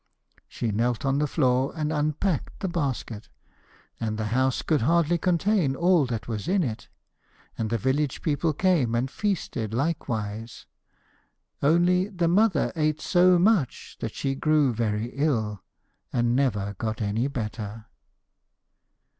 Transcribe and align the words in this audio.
She 0.47 0.71
knelt 0.71 1.05
on 1.05 1.19
the 1.19 1.27
floor 1.27 1.71
and 1.75 1.93
unpacked 1.93 2.61
the 2.61 2.67
basket, 2.67 3.29
and 3.99 4.17
the 4.17 4.29
house 4.33 4.63
could 4.63 4.81
hardly 4.81 5.19
contain 5.19 5.75
all 5.75 6.07
that 6.07 6.27
was 6.27 6.47
in 6.47 6.63
it; 6.63 6.89
and 7.55 7.69
the 7.69 7.77
village 7.77 8.23
people 8.23 8.51
came 8.51 8.95
and 8.95 9.11
feasted 9.11 9.75
likewise. 9.75 10.65
Only 11.61 12.07
the 12.09 12.27
mother 12.27 12.73
ate 12.75 12.99
so 12.99 13.37
much 13.37 13.97
that 13.99 14.15
she 14.15 14.33
grew 14.33 14.73
very 14.73 15.11
ill, 15.13 15.61
and 16.11 16.35
never 16.35 16.73
got 16.79 16.99
any 16.99 17.27
better. 17.27 17.85